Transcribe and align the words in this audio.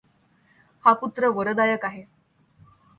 हा 0.85 0.93
पुत्र 0.93 1.27
वरदायक 1.29 1.85
आहे. 1.85 2.03